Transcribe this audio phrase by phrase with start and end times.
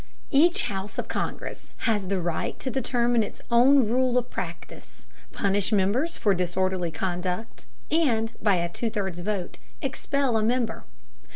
[0.31, 5.71] Each house of Congress has the right to determine its own rule of practice, punish
[5.71, 10.85] members for disorderly conduct, and, by a two thirds vote, expel a member.